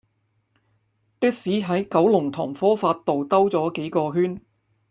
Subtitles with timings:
[1.19, 4.41] 的士喺九龍塘科發道兜左幾個圈